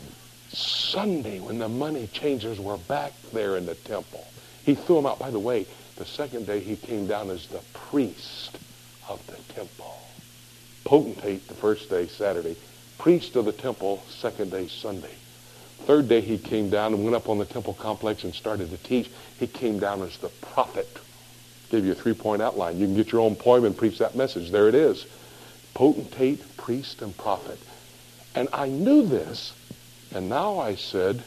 Sunday 0.52 1.40
when 1.40 1.58
the 1.58 1.68
money 1.68 2.08
changers 2.12 2.60
were 2.60 2.76
back 2.76 3.12
there 3.32 3.56
in 3.56 3.66
the 3.66 3.74
temple. 3.74 4.26
He 4.64 4.74
threw 4.74 4.96
them 4.96 5.06
out. 5.06 5.18
By 5.18 5.30
the 5.30 5.38
way, 5.38 5.66
the 6.00 6.06
second 6.06 6.46
day 6.46 6.60
he 6.60 6.76
came 6.76 7.06
down 7.06 7.28
as 7.28 7.46
the 7.48 7.60
priest 7.74 8.56
of 9.06 9.24
the 9.26 9.36
temple. 9.52 9.98
Potentate 10.82 11.46
the 11.46 11.54
first 11.54 11.90
day, 11.90 12.06
Saturday. 12.06 12.56
Priest 12.96 13.36
of 13.36 13.44
the 13.44 13.52
temple, 13.52 14.02
second 14.08 14.50
day, 14.50 14.66
Sunday. 14.66 15.12
Third 15.80 16.08
day 16.08 16.22
he 16.22 16.38
came 16.38 16.70
down 16.70 16.94
and 16.94 17.04
went 17.04 17.16
up 17.16 17.28
on 17.28 17.36
the 17.36 17.44
temple 17.44 17.74
complex 17.74 18.24
and 18.24 18.34
started 18.34 18.70
to 18.70 18.78
teach. 18.78 19.10
He 19.38 19.46
came 19.46 19.78
down 19.78 20.00
as 20.00 20.16
the 20.16 20.30
prophet. 20.40 20.88
Gave 21.68 21.84
you 21.84 21.92
a 21.92 21.94
three-point 21.94 22.40
outline. 22.40 22.78
You 22.78 22.86
can 22.86 22.96
get 22.96 23.12
your 23.12 23.20
own 23.20 23.36
poem 23.36 23.66
and 23.66 23.76
preach 23.76 23.98
that 23.98 24.16
message. 24.16 24.50
There 24.50 24.68
it 24.68 24.74
is. 24.74 25.04
Potentate, 25.74 26.56
priest, 26.56 27.02
and 27.02 27.14
prophet. 27.14 27.58
And 28.34 28.48
I 28.54 28.68
knew 28.70 29.06
this, 29.06 29.52
and 30.14 30.30
now 30.30 30.60
I 30.60 30.76
said, 30.76 31.22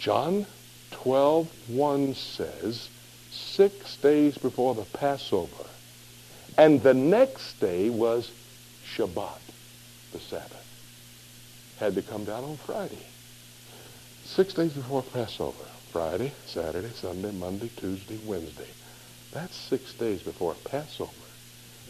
John 0.00 0.46
12, 0.90 1.48
1 1.68 2.14
says, 2.14 2.88
six 3.36 3.96
days 3.96 4.38
before 4.38 4.74
the 4.74 4.84
Passover. 4.84 5.66
And 6.58 6.82
the 6.82 6.94
next 6.94 7.60
day 7.60 7.90
was 7.90 8.32
Shabbat, 8.96 9.40
the 10.12 10.20
Sabbath. 10.20 10.64
Had 11.76 11.94
to 11.96 12.02
come 12.02 12.24
down 12.24 12.44
on 12.44 12.56
Friday. 12.56 13.06
Six 14.24 14.54
days 14.54 14.72
before 14.72 15.02
Passover. 15.02 15.66
Friday, 15.92 16.32
Saturday, 16.46 16.90
Sunday, 16.94 17.30
Monday, 17.30 17.70
Tuesday, 17.76 18.18
Wednesday. 18.18 18.68
That's 19.32 19.56
six 19.56 19.94
days 19.94 20.22
before 20.22 20.54
Passover. 20.54 21.10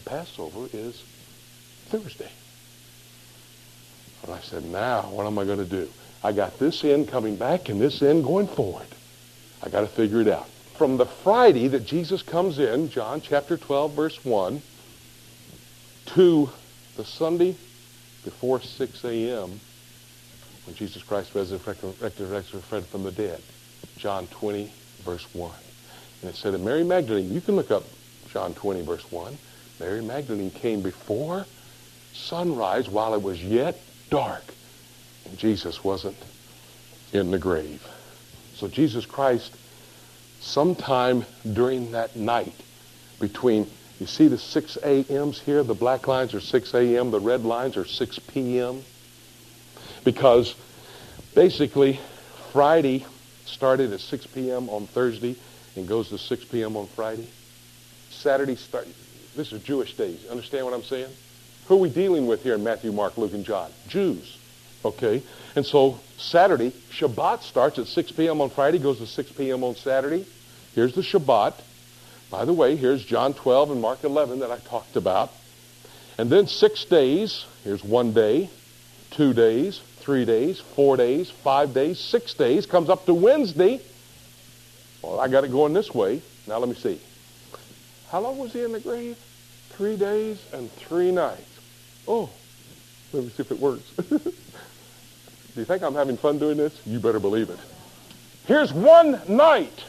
Passover 0.04 0.68
is 0.72 1.04
Thursday. 1.88 2.30
And 4.22 4.32
I 4.32 4.40
said, 4.40 4.64
now, 4.64 5.10
what 5.10 5.26
am 5.26 5.38
I 5.38 5.44
going 5.44 5.58
to 5.58 5.64
do? 5.64 5.92
I 6.22 6.32
got 6.32 6.58
this 6.58 6.84
end 6.84 7.08
coming 7.08 7.36
back 7.36 7.68
and 7.68 7.80
this 7.80 8.02
end 8.02 8.24
going 8.24 8.48
forward. 8.48 8.88
I 9.62 9.68
got 9.68 9.80
to 9.80 9.88
figure 9.88 10.20
it 10.20 10.28
out. 10.28 10.48
From 10.76 10.98
the 10.98 11.06
Friday 11.06 11.68
that 11.68 11.86
Jesus 11.86 12.22
comes 12.22 12.58
in, 12.58 12.90
John 12.90 13.22
chapter 13.22 13.56
12, 13.56 13.92
verse 13.92 14.24
1, 14.24 14.60
to 16.06 16.50
the 16.96 17.04
Sunday 17.04 17.56
before 18.24 18.60
6 18.60 19.04
a.m., 19.04 19.58
when 20.66 20.76
Jesus 20.76 21.02
Christ 21.02 21.34
resurrected 21.34 21.94
from 22.86 23.02
the 23.04 23.12
dead, 23.12 23.40
John 23.96 24.26
20, 24.26 24.70
verse 25.02 25.26
1. 25.34 25.52
And 26.22 26.30
it 26.30 26.36
said 26.36 26.52
that 26.52 26.60
Mary 26.60 26.84
Magdalene, 26.84 27.32
you 27.32 27.40
can 27.40 27.56
look 27.56 27.70
up 27.70 27.84
John 28.28 28.52
20, 28.52 28.82
verse 28.82 29.10
1. 29.10 29.38
Mary 29.80 30.02
Magdalene 30.02 30.50
came 30.50 30.82
before 30.82 31.46
sunrise 32.12 32.88
while 32.88 33.14
it 33.14 33.22
was 33.22 33.42
yet 33.42 33.80
dark. 34.10 34.44
And 35.24 35.38
Jesus 35.38 35.82
wasn't 35.82 36.16
in 37.12 37.30
the 37.30 37.38
grave. 37.38 37.86
So 38.54 38.68
Jesus 38.68 39.06
Christ, 39.06 39.54
sometime 40.40 41.24
during 41.52 41.92
that 41.92 42.16
night, 42.16 42.54
between, 43.20 43.70
you 43.98 44.06
see 44.06 44.28
the 44.28 44.38
6 44.38 44.78
a.m.s 44.82 45.40
here, 45.40 45.62
the 45.62 45.74
black 45.74 46.06
lines 46.06 46.34
are 46.34 46.40
6 46.40 46.74
a.m., 46.74 47.10
the 47.10 47.20
red 47.20 47.44
lines 47.44 47.76
are 47.76 47.84
6 47.84 48.18
p.m. 48.20 48.82
Because 50.04 50.54
basically, 51.34 51.98
Friday 52.52 53.06
started 53.44 53.92
at 53.92 54.00
6 54.00 54.26
p.m. 54.28 54.68
on 54.68 54.86
Thursday 54.88 55.36
and 55.76 55.88
goes 55.88 56.08
to 56.10 56.18
6 56.18 56.44
p.m. 56.46 56.76
on 56.76 56.88
Friday. 56.88 57.28
Saturday 58.10 58.56
start. 58.56 58.88
This 59.36 59.52
is 59.52 59.62
Jewish 59.62 59.94
days. 59.94 60.26
Understand 60.30 60.64
what 60.64 60.74
I'm 60.74 60.84
saying? 60.84 61.10
Who 61.66 61.74
are 61.74 61.78
we 61.78 61.90
dealing 61.90 62.26
with 62.26 62.42
here 62.42 62.54
in 62.54 62.62
Matthew, 62.62 62.92
Mark, 62.92 63.18
Luke, 63.18 63.34
and 63.34 63.44
John? 63.44 63.70
Jews. 63.88 64.38
Okay? 64.86 65.22
And 65.54 65.66
so 65.66 65.98
Saturday, 66.16 66.70
Shabbat 66.90 67.42
starts 67.42 67.78
at 67.78 67.86
6 67.86 68.12
p.m. 68.12 68.40
on 68.40 68.50
Friday, 68.50 68.78
goes 68.78 68.98
to 68.98 69.06
6 69.06 69.32
p.m. 69.32 69.64
on 69.64 69.74
Saturday. 69.74 70.24
Here's 70.74 70.94
the 70.94 71.02
Shabbat. 71.02 71.54
By 72.30 72.44
the 72.44 72.52
way, 72.52 72.76
here's 72.76 73.04
John 73.04 73.34
12 73.34 73.72
and 73.72 73.80
Mark 73.80 74.04
11 74.04 74.40
that 74.40 74.50
I 74.50 74.58
talked 74.58 74.96
about. 74.96 75.30
And 76.18 76.30
then 76.30 76.46
six 76.46 76.84
days. 76.84 77.44
Here's 77.62 77.84
one 77.84 78.12
day, 78.12 78.48
two 79.10 79.32
days, 79.34 79.80
three 79.98 80.24
days, 80.24 80.60
four 80.60 80.96
days, 80.96 81.30
five 81.30 81.74
days, 81.74 82.00
six 82.00 82.34
days. 82.34 82.66
Comes 82.66 82.88
up 82.88 83.06
to 83.06 83.14
Wednesday. 83.14 83.80
Well, 85.02 85.20
I 85.20 85.28
got 85.28 85.44
it 85.44 85.50
going 85.50 85.72
this 85.72 85.94
way. 85.94 86.22
Now 86.46 86.58
let 86.58 86.68
me 86.68 86.74
see. 86.74 87.00
How 88.10 88.20
long 88.20 88.38
was 88.38 88.52
he 88.52 88.62
in 88.62 88.72
the 88.72 88.80
grave? 88.80 89.16
Three 89.70 89.96
days 89.96 90.38
and 90.52 90.70
three 90.72 91.10
nights. 91.10 91.42
Oh, 92.08 92.30
let 93.12 93.24
me 93.24 93.30
see 93.30 93.42
if 93.42 93.50
it 93.50 93.58
works. 93.58 93.84
Do 95.56 95.62
you 95.62 95.64
think 95.64 95.82
I'm 95.82 95.94
having 95.94 96.18
fun 96.18 96.38
doing 96.38 96.58
this? 96.58 96.78
You 96.84 97.00
better 97.00 97.18
believe 97.18 97.48
it. 97.48 97.58
Here's 98.44 98.74
one 98.74 99.22
night. 99.26 99.84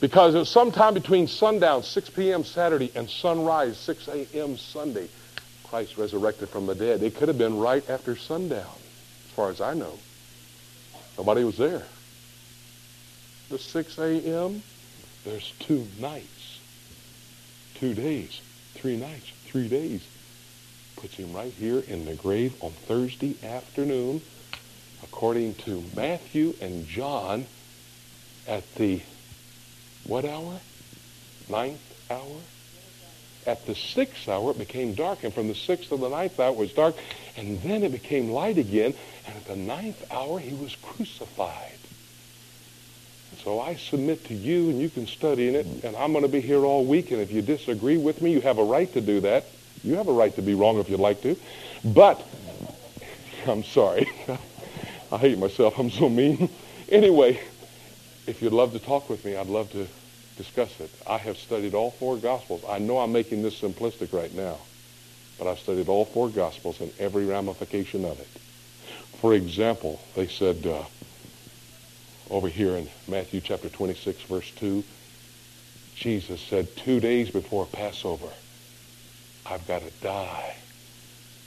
Because 0.00 0.34
it 0.34 0.38
was 0.38 0.48
sometime 0.48 0.94
between 0.94 1.26
sundown, 1.26 1.82
6 1.82 2.08
p.m. 2.08 2.42
Saturday, 2.42 2.90
and 2.94 3.08
sunrise, 3.08 3.76
6 3.76 4.08
a.m. 4.08 4.56
Sunday, 4.56 5.08
Christ 5.64 5.98
resurrected 5.98 6.48
from 6.48 6.64
the 6.64 6.74
dead. 6.74 7.02
It 7.02 7.16
could 7.16 7.28
have 7.28 7.36
been 7.36 7.58
right 7.58 7.88
after 7.90 8.16
sundown, 8.16 8.64
as 9.26 9.30
far 9.34 9.50
as 9.50 9.60
I 9.60 9.74
know. 9.74 9.98
Nobody 11.18 11.44
was 11.44 11.58
there. 11.58 11.84
The 13.50 13.58
6 13.58 13.98
a.m., 13.98 14.62
there's 15.24 15.52
two 15.58 15.86
nights, 15.98 16.60
two 17.74 17.92
days, 17.92 18.40
three 18.74 18.96
nights, 18.96 19.30
three 19.48 19.68
days 19.68 20.02
puts 20.96 21.14
him 21.14 21.32
right 21.34 21.52
here 21.52 21.80
in 21.80 22.06
the 22.06 22.14
grave 22.14 22.54
on 22.62 22.72
Thursday 22.86 23.36
afternoon, 23.44 24.22
according 25.02 25.54
to 25.54 25.82
Matthew 25.94 26.54
and 26.60 26.86
John, 26.86 27.46
at 28.46 28.62
the 28.76 29.00
what 30.06 30.24
hour? 30.24 30.60
Ninth 31.48 31.80
hour? 32.10 32.40
At 33.46 33.64
the 33.66 33.74
sixth 33.74 34.28
hour, 34.28 34.50
it 34.50 34.58
became 34.58 34.94
dark, 34.94 35.22
and 35.22 35.32
from 35.32 35.48
the 35.48 35.54
sixth 35.54 35.90
to 35.90 35.96
the 35.96 36.08
ninth 36.08 36.38
hour, 36.40 36.50
it 36.50 36.56
was 36.56 36.72
dark, 36.72 36.96
and 37.36 37.60
then 37.62 37.84
it 37.84 37.92
became 37.92 38.30
light 38.30 38.58
again, 38.58 38.94
and 39.26 39.36
at 39.36 39.44
the 39.46 39.56
ninth 39.56 40.04
hour, 40.10 40.38
he 40.38 40.54
was 40.54 40.74
crucified. 40.82 41.78
So 43.44 43.60
I 43.60 43.76
submit 43.76 44.24
to 44.26 44.34
you, 44.34 44.70
and 44.70 44.80
you 44.80 44.88
can 44.88 45.06
study 45.06 45.48
in 45.48 45.54
it, 45.54 45.66
and 45.84 45.94
I'm 45.96 46.12
going 46.12 46.22
to 46.22 46.28
be 46.28 46.40
here 46.40 46.64
all 46.64 46.84
week, 46.84 47.12
and 47.12 47.20
if 47.20 47.30
you 47.30 47.42
disagree 47.42 47.96
with 47.96 48.20
me, 48.20 48.32
you 48.32 48.40
have 48.40 48.58
a 48.58 48.64
right 48.64 48.92
to 48.94 49.00
do 49.00 49.20
that. 49.20 49.44
You 49.84 49.94
have 49.94 50.08
a 50.08 50.12
right 50.12 50.34
to 50.34 50.42
be 50.42 50.54
wrong 50.54 50.78
if 50.78 50.88
you'd 50.88 50.98
like 50.98 51.22
to. 51.22 51.36
But, 51.84 52.26
I'm 53.46 53.62
sorry. 53.62 54.10
I 55.16 55.18
hate 55.18 55.38
myself. 55.38 55.78
I'm 55.78 55.90
so 55.90 56.10
mean. 56.10 56.54
Anyway, 56.88 57.40
if 58.28 58.40
you'd 58.40 58.52
love 58.52 58.72
to 58.72 58.78
talk 58.78 59.10
with 59.10 59.24
me, 59.24 59.34
I'd 59.34 59.48
love 59.48 59.70
to 59.70 59.88
discuss 60.36 60.78
it. 60.78 60.94
I 61.04 61.18
have 61.18 61.36
studied 61.36 61.74
all 61.74 61.90
four 61.90 62.16
Gospels. 62.16 62.62
I 62.68 62.78
know 62.78 62.98
I'm 62.98 63.10
making 63.10 63.42
this 63.42 63.60
simplistic 63.60 64.12
right 64.12 64.32
now, 64.32 64.66
but 65.36 65.48
I've 65.48 65.58
studied 65.58 65.88
all 65.88 66.04
four 66.04 66.28
Gospels 66.28 66.80
and 66.80 66.92
every 67.00 67.24
ramification 67.24 68.04
of 68.04 68.20
it. 68.20 68.30
For 69.20 69.34
example, 69.34 70.06
they 70.14 70.28
said 70.28 70.64
uh, 70.64 70.84
over 72.30 72.48
here 72.48 72.76
in 72.76 72.88
Matthew 73.08 73.40
chapter 73.40 73.68
26, 73.68 74.22
verse 74.24 74.52
2, 74.52 74.84
Jesus 75.92 76.40
said 76.40 76.76
two 76.76 77.00
days 77.00 77.30
before 77.30 77.66
Passover, 77.66 78.32
I've 79.44 79.66
got 79.66 79.80
to 79.80 79.90
die 80.00 80.54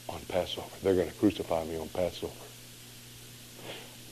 on 0.09 0.25
Passover. 0.25 0.75
They're 0.83 0.95
going 0.95 1.07
to 1.07 1.15
crucify 1.15 1.63
me 1.63 1.77
on 1.77 1.87
Passover. 1.87 2.48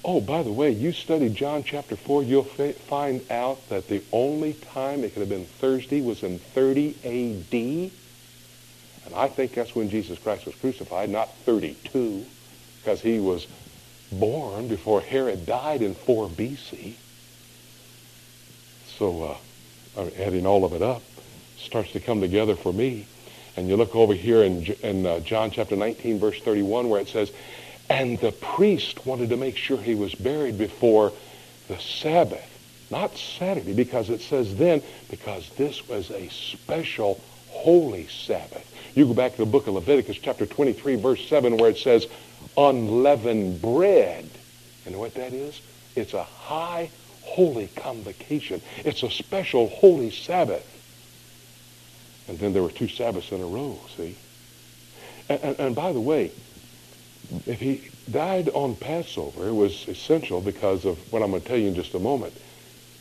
Oh, 0.04 0.22
by 0.22 0.44
the 0.44 0.52
way, 0.52 0.72
you 0.72 0.92
study 0.92 1.30
John 1.30 1.64
chapter 1.64 1.96
4, 1.96 2.24
you'll 2.24 2.44
find 2.44 3.30
out 3.32 3.68
that 3.70 3.88
the 3.88 4.02
only 4.12 4.54
time 4.54 5.04
it 5.04 5.14
could 5.14 5.20
have 5.20 5.30
been 5.30 5.46
Thursday 5.46 6.02
was 6.02 6.24
in 6.24 6.40
30 6.40 6.96
A.D. 7.04 7.92
And 9.06 9.16
I 9.16 9.28
think 9.28 9.54
that's 9.54 9.76
when 9.76 9.90
Jesus 9.90 10.18
Christ 10.20 10.46
was 10.46 10.56
crucified, 10.56 11.10
not 11.10 11.36
32, 11.46 12.26
because 12.82 13.02
he 13.02 13.20
was 13.20 13.48
born 14.12 14.68
before 14.68 15.02
Herod 15.02 15.46
died 15.46 15.82
in 15.82 15.94
4 15.94 16.30
BC. 16.30 16.94
So, 18.98 19.40
uh, 19.98 20.10
adding 20.18 20.46
all 20.46 20.64
of 20.64 20.74
it 20.74 20.82
up, 20.82 21.02
starts 21.58 21.92
to 21.92 22.00
come 22.00 22.22
together 22.22 22.56
for 22.56 22.72
me. 22.72 23.08
And 23.56 23.68
you 23.68 23.76
look 23.76 23.96
over 23.96 24.14
here 24.14 24.44
in, 24.44 24.64
in 24.84 25.06
uh, 25.06 25.20
John 25.20 25.52
chapter 25.52 25.76
19, 25.76 26.20
verse 26.20 26.40
31, 26.40 26.90
where 26.90 27.02
it 27.02 27.08
says, 27.08 27.32
And 27.90 28.20
the 28.20 28.32
priest 28.32 29.06
wanted 29.06 29.30
to 29.30 29.38
make 29.38 29.56
sure 29.56 29.78
he 29.78 29.96
was 29.96 30.14
buried 30.14 30.58
before 30.58 31.14
the 31.68 31.80
Sabbath, 31.80 32.46
not 32.92 33.18
Saturday, 33.18 33.74
because 33.74 34.10
it 34.10 34.22
says 34.22 34.56
then, 34.56 34.82
because 35.10 35.50
this 35.58 35.88
was 35.88 36.12
a 36.12 36.30
special 36.30 37.22
holy 37.50 38.08
Sabbath. 38.08 38.66
You 38.96 39.06
go 39.06 39.14
back 39.14 39.34
to 39.34 39.38
the 39.38 39.46
book 39.46 39.68
of 39.68 39.76
Leviticus, 39.76 40.18
chapter 40.18 40.46
23, 40.46 40.96
verse 40.96 41.28
7, 41.28 41.58
where 41.58 41.70
it 41.70 41.78
says, 41.78 42.08
unleavened 42.58 43.62
bread. 43.62 44.28
You 44.86 44.92
know 44.92 45.00
what 45.00 45.14
that 45.16 45.34
is? 45.34 45.62
It's 45.96 46.14
a 46.14 46.24
high 46.24 46.90
holy 47.24 47.68
convocation. 47.76 48.62
It's 48.84 49.04
a 49.04 49.12
special 49.12 49.68
holy 49.68 50.12
Sabbath. 50.12 50.66
And 52.28 52.40
then 52.40 52.54
there 52.54 52.64
were 52.64 52.72
two 52.72 52.88
Sabbaths 52.88 53.32
in 53.32 53.42
a 53.42 53.46
row, 53.46 53.80
see? 53.96 54.16
And, 55.30 55.42
and, 55.42 55.60
and, 55.60 55.76
by 55.76 55.94
the 55.94 56.02
way, 56.02 56.32
if 57.46 57.60
he 57.60 57.90
died 58.10 58.50
on 58.50 58.76
Passover, 58.76 59.48
it 59.48 59.54
was 59.54 59.88
essential 59.88 60.42
because 60.42 60.86
of 60.86 60.98
what 61.12 61.22
I'm 61.22 61.32
going 61.32 61.42
to 61.42 61.48
tell 61.48 61.58
you 61.58 61.68
in 61.68 61.76
just 61.76 61.94
a 61.94 62.00
moment. 62.00 62.34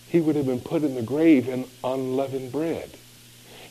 He 0.07 0.21
would 0.21 0.37
have 0.37 0.47
been 0.47 0.61
put 0.61 0.85
in 0.85 0.95
the 0.95 1.03
grave 1.03 1.49
in 1.49 1.69
unleavened 1.85 2.53
bread. 2.53 2.97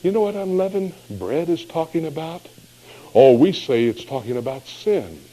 You 0.02 0.12
know 0.12 0.22
what 0.22 0.36
unleavened 0.36 0.94
bread 1.10 1.50
is 1.50 1.66
talking 1.66 2.06
about? 2.06 2.48
Oh, 3.14 3.38
we 3.38 3.52
say 3.54 3.86
it's 3.86 4.06
talking 4.06 4.38
about 4.38 4.68
sin. 4.68 5.28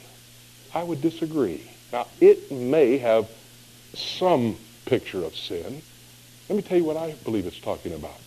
I 0.72 0.82
would 0.82 1.00
disagree. 1.00 1.70
Now, 1.92 2.08
it 2.20 2.50
may 2.50 2.98
have 2.98 3.28
some 3.94 4.58
picture 4.86 5.24
of 5.24 5.36
sin. 5.36 5.82
Let 6.48 6.56
me 6.56 6.62
tell 6.62 6.78
you 6.78 6.84
what 6.84 6.96
I 6.96 7.12
believe 7.12 7.46
it's 7.46 7.60
talking 7.60 7.92
about. 7.92 8.20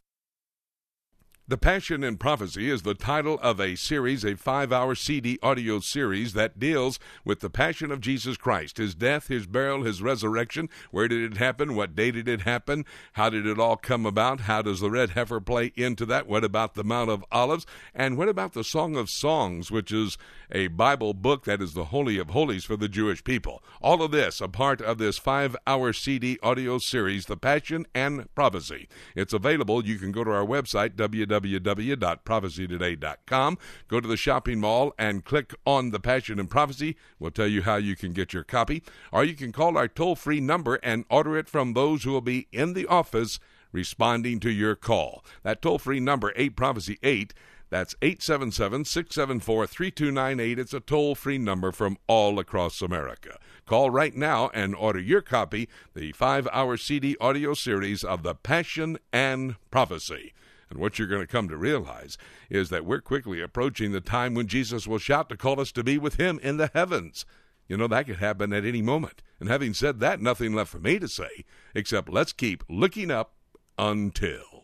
The 1.47 1.59
Passion 1.59 2.03
and 2.03 2.19
Prophecy 2.19 2.71
is 2.71 2.81
the 2.81 2.95
title 2.95 3.37
of 3.39 3.59
a 3.59 3.75
series, 3.75 4.25
a 4.25 4.35
five 4.35 4.73
hour 4.73 4.95
CD 4.95 5.37
audio 5.43 5.79
series 5.79 6.33
that 6.33 6.57
deals 6.57 6.97
with 7.23 7.41
the 7.41 7.51
passion 7.51 7.91
of 7.91 8.01
Jesus 8.01 8.35
Christ, 8.35 8.77
his 8.77 8.95
death, 8.95 9.27
his 9.27 9.45
burial, 9.45 9.83
his 9.83 10.01
resurrection. 10.01 10.69
Where 10.89 11.07
did 11.07 11.21
it 11.33 11.37
happen? 11.37 11.75
What 11.75 11.95
day 11.95 12.09
did 12.09 12.27
it 12.27 12.41
happen? 12.41 12.83
How 13.13 13.29
did 13.29 13.45
it 13.45 13.59
all 13.59 13.77
come 13.77 14.07
about? 14.07 14.39
How 14.39 14.63
does 14.63 14.79
the 14.79 14.89
red 14.89 15.11
heifer 15.11 15.39
play 15.39 15.71
into 15.75 16.03
that? 16.07 16.25
What 16.25 16.43
about 16.43 16.73
the 16.73 16.83
Mount 16.83 17.11
of 17.11 17.23
Olives? 17.31 17.67
And 17.93 18.17
what 18.17 18.27
about 18.27 18.53
the 18.53 18.63
Song 18.63 18.95
of 18.95 19.07
Songs, 19.07 19.69
which 19.69 19.91
is 19.91 20.17
a 20.51 20.69
Bible 20.69 21.13
book 21.13 21.43
that 21.43 21.61
is 21.61 21.75
the 21.75 21.85
Holy 21.85 22.17
of 22.17 22.31
Holies 22.31 22.65
for 22.65 22.75
the 22.75 22.89
Jewish 22.89 23.23
people? 23.23 23.61
All 23.83 24.01
of 24.01 24.09
this 24.09 24.41
a 24.41 24.47
part 24.47 24.81
of 24.81 24.97
this 24.97 25.19
five 25.19 25.55
hour 25.67 25.93
CD 25.93 26.39
audio 26.41 26.79
series, 26.79 27.27
The 27.27 27.37
Passion 27.37 27.85
and 27.93 28.33
Prophecy. 28.33 28.87
It's 29.15 29.31
available. 29.31 29.85
You 29.85 29.99
can 29.99 30.11
go 30.11 30.23
to 30.23 30.31
our 30.31 30.43
website, 30.43 30.95
www 30.95 31.34
www.prophecytoday.com. 31.41 33.57
Go 33.87 33.99
to 33.99 34.07
the 34.07 34.17
shopping 34.17 34.59
mall 34.59 34.93
and 34.97 35.25
click 35.25 35.53
on 35.65 35.91
the 35.91 35.99
Passion 35.99 36.39
and 36.39 36.49
Prophecy. 36.49 36.95
We'll 37.19 37.31
tell 37.31 37.47
you 37.47 37.63
how 37.63 37.75
you 37.75 37.95
can 37.95 38.13
get 38.13 38.33
your 38.33 38.43
copy. 38.43 38.83
Or 39.11 39.23
you 39.23 39.35
can 39.35 39.51
call 39.51 39.77
our 39.77 39.87
toll 39.87 40.15
free 40.15 40.39
number 40.39 40.75
and 40.75 41.05
order 41.09 41.37
it 41.37 41.49
from 41.49 41.73
those 41.73 42.03
who 42.03 42.11
will 42.11 42.21
be 42.21 42.47
in 42.51 42.73
the 42.73 42.87
office 42.87 43.39
responding 43.71 44.39
to 44.39 44.49
your 44.49 44.75
call. 44.75 45.23
That 45.43 45.61
toll 45.61 45.79
free 45.79 45.99
number, 45.99 46.33
8 46.35 46.55
Prophecy 46.55 46.97
8. 47.03 47.33
That's 47.69 47.95
877 48.01 48.85
674 48.85 49.67
3298. 49.67 50.59
It's 50.59 50.73
a 50.73 50.79
toll 50.79 51.15
free 51.15 51.37
number 51.37 51.71
from 51.71 51.97
all 52.07 52.39
across 52.39 52.81
America. 52.81 53.37
Call 53.65 53.89
right 53.89 54.15
now 54.15 54.49
and 54.53 54.75
order 54.75 54.99
your 54.99 55.21
copy, 55.21 55.67
the 55.95 56.11
five 56.11 56.47
hour 56.53 56.77
CD 56.77 57.17
audio 57.19 57.53
series 57.53 58.03
of 58.03 58.23
The 58.23 58.35
Passion 58.35 58.97
and 59.11 59.55
Prophecy. 59.71 60.33
And 60.69 60.79
what 60.79 60.97
you're 60.97 61.07
going 61.07 61.21
to 61.21 61.27
come 61.27 61.47
to 61.49 61.57
realize 61.57 62.17
is 62.49 62.69
that 62.69 62.85
we're 62.85 63.01
quickly 63.01 63.41
approaching 63.41 63.91
the 63.91 64.01
time 64.01 64.33
when 64.33 64.47
Jesus 64.47 64.87
will 64.87 64.97
shout 64.97 65.29
to 65.29 65.37
call 65.37 65.59
us 65.59 65.71
to 65.73 65.83
be 65.83 65.97
with 65.97 66.15
him 66.15 66.39
in 66.41 66.57
the 66.57 66.71
heavens. 66.73 67.25
You 67.67 67.77
know, 67.77 67.87
that 67.87 68.07
could 68.07 68.17
happen 68.17 68.53
at 68.53 68.65
any 68.65 68.81
moment. 68.81 69.21
And 69.39 69.49
having 69.49 69.73
said 69.73 69.99
that, 69.99 70.21
nothing 70.21 70.53
left 70.53 70.71
for 70.71 70.79
me 70.79 70.99
to 70.99 71.07
say 71.07 71.45
except 71.73 72.09
let's 72.09 72.33
keep 72.33 72.63
looking 72.69 73.11
up 73.11 73.33
until. 73.77 74.54